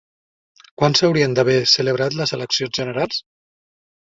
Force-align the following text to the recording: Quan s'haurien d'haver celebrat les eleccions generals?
Quan 0.81 0.95
s'haurien 0.99 1.35
d'haver 1.39 1.57
celebrat 1.73 2.17
les 2.23 2.35
eleccions 2.39 2.81
generals? 2.81 3.21